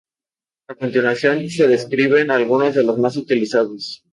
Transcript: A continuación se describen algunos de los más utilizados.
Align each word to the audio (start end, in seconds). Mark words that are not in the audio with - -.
A 0.67 0.73
continuación 0.73 1.47
se 1.47 1.67
describen 1.67 2.31
algunos 2.31 2.73
de 2.73 2.81
los 2.83 2.97
más 2.97 3.17
utilizados. 3.17 4.03